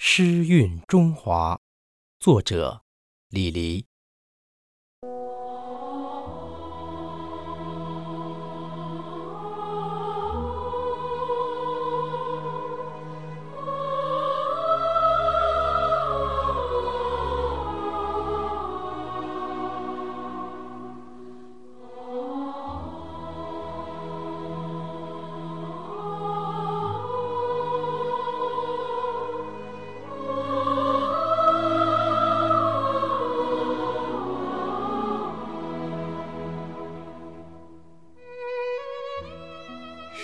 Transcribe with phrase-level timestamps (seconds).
[0.00, 1.60] 诗韵中华，
[2.20, 2.84] 作者
[3.30, 3.84] 李黎。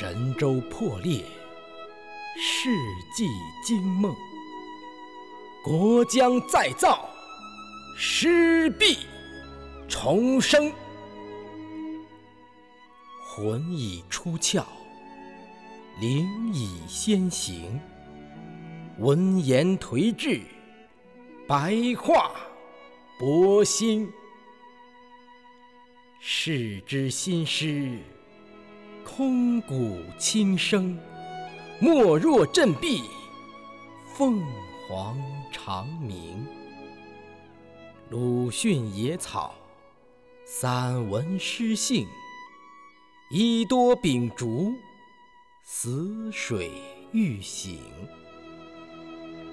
[0.00, 1.24] 神州破裂，
[2.36, 2.70] 世
[3.12, 3.26] 纪
[3.64, 4.14] 惊梦；
[5.64, 7.10] 国将再造，
[7.96, 8.96] 诗必
[9.88, 10.72] 重生。
[13.26, 14.62] 魂已出窍，
[16.00, 17.80] 灵已先行。
[18.98, 20.40] 文言颓志，
[21.48, 22.30] 白话
[23.18, 24.08] 博兴。
[26.20, 27.98] 世之新诗。
[29.16, 30.96] 空谷轻声，
[31.80, 33.00] 莫若振臂；
[34.14, 34.44] 凤
[34.86, 35.16] 凰
[35.50, 36.46] 长鸣。
[38.10, 39.54] 鲁迅野草，
[40.44, 42.06] 散文诗性；
[43.30, 44.74] 衣多秉烛，
[45.64, 46.70] 死水
[47.10, 47.80] 欲醒。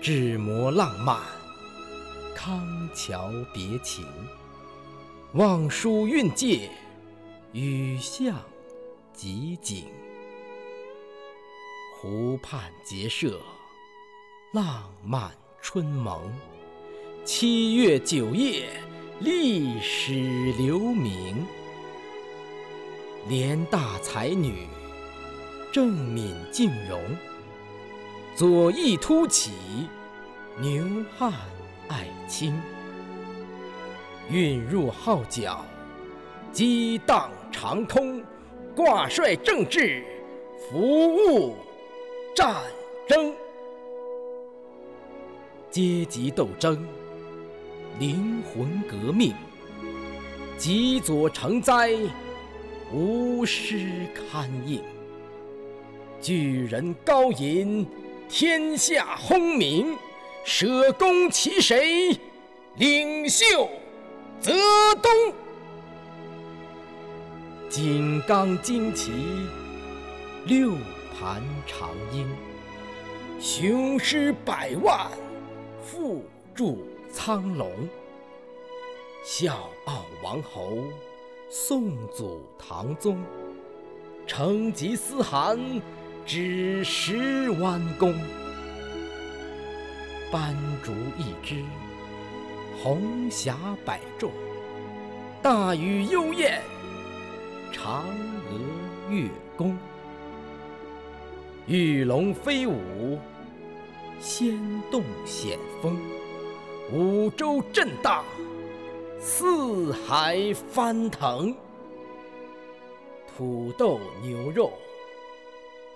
[0.00, 1.20] 志摩浪漫，
[2.34, 4.02] 康桥别情；
[5.34, 6.70] 望舒韵界，
[7.52, 8.34] 雨巷。
[9.24, 9.84] 极景，
[11.94, 13.40] 湖畔结社，
[14.52, 16.20] 浪漫春萌。
[17.24, 18.68] 七月九夜，
[19.20, 20.12] 历史
[20.58, 21.46] 留名。
[23.28, 24.66] 联大才女，
[25.70, 27.00] 郑敏静容。
[28.34, 29.52] 左翼突起，
[30.58, 30.84] 牛
[31.16, 31.32] 汉
[31.86, 32.60] 爱卿。
[34.28, 35.64] 韵入号角，
[36.50, 38.20] 激荡长空。
[38.74, 40.02] 挂帅政治，
[40.58, 41.54] 服务
[42.34, 42.62] 战
[43.06, 43.34] 争，
[45.70, 46.86] 阶级斗争，
[47.98, 49.34] 灵魂革命，
[50.56, 51.94] 极左成灾，
[52.90, 54.82] 无师堪应。
[56.20, 57.86] 巨人高吟，
[58.28, 59.98] 天下轰鸣，
[60.44, 62.16] 舍公其谁？
[62.76, 63.68] 领袖
[64.40, 64.50] 泽
[65.02, 65.10] 东。
[67.72, 69.10] 金刚旌旗，
[70.44, 70.72] 六
[71.18, 72.26] 盘长缨，
[73.40, 75.10] 雄师百万，
[75.82, 76.22] 复
[76.54, 77.72] 筑苍龙。
[79.24, 80.80] 笑傲王侯，
[81.48, 83.24] 宋祖唐宗，
[84.26, 85.58] 成吉思汗，
[86.26, 88.12] 指十弯弓。
[90.30, 91.64] 斑竹一枝，
[92.82, 94.30] 红霞百种，
[95.40, 96.60] 大禹幽燕。
[97.72, 98.04] 嫦
[98.50, 99.76] 娥月宫，
[101.66, 103.18] 玉龙飞舞，
[104.20, 104.58] 仙
[104.90, 105.98] 动险峰，
[106.92, 108.22] 五洲震荡，
[109.18, 111.54] 四海翻腾。
[113.34, 114.74] 土豆牛肉，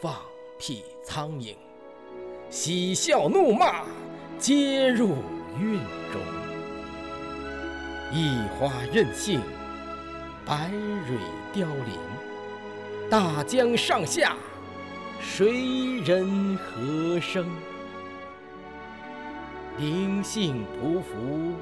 [0.00, 0.14] 放
[0.58, 1.54] 屁苍蝇，
[2.48, 3.84] 嬉笑怒骂，
[4.38, 5.10] 皆入
[5.60, 5.78] 韵
[6.10, 6.20] 中。
[8.10, 9.42] 一花任性。
[10.48, 10.70] 百
[11.06, 11.18] 蕊
[11.52, 14.34] 凋零，大江上下，
[15.20, 17.46] 谁人何生？
[19.76, 21.54] 灵性匍匐，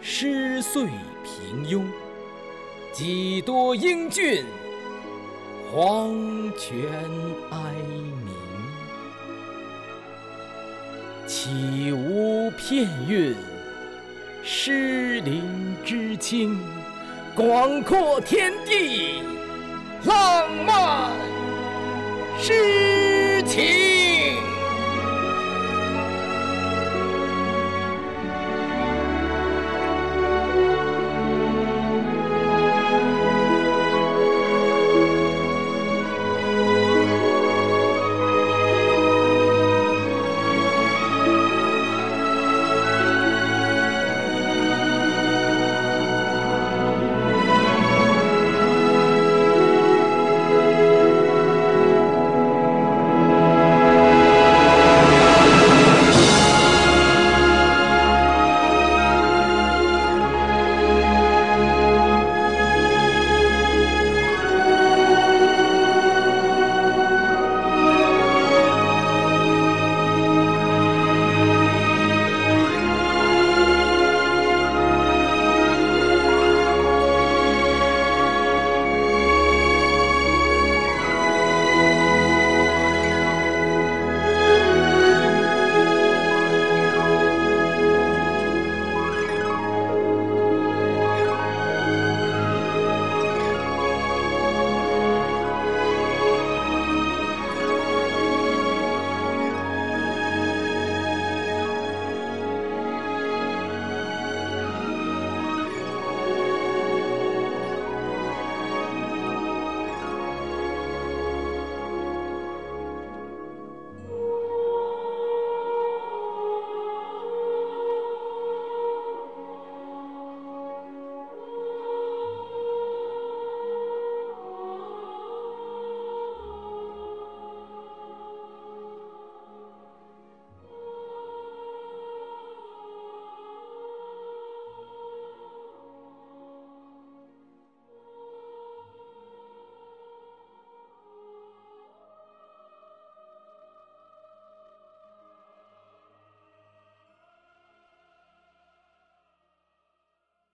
[0.00, 0.88] 诗岁
[1.22, 1.84] 平庸。
[2.92, 4.44] 几多英俊，
[5.72, 6.12] 黄
[6.58, 6.90] 泉
[7.52, 7.72] 哀
[8.24, 8.34] 鸣。
[11.28, 13.36] 岂无片韵，
[14.42, 16.58] 诗林之清。
[17.34, 19.22] 广阔天地，
[20.04, 21.10] 浪漫
[22.38, 23.89] 诗情。